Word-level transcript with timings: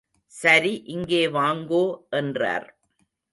சரி 0.31 0.71
இங்கே 0.85 1.27
வாங்கோ, 1.27 1.83
என்றார். 2.09 2.67